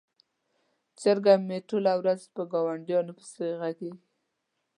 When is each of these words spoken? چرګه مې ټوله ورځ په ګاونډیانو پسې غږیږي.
چرګه 0.99 1.33
مې 1.47 1.57
ټوله 1.69 1.93
ورځ 2.01 2.21
په 2.33 2.41
ګاونډیانو 2.51 3.11
پسې 3.17 3.45
غږیږي. 3.61 3.91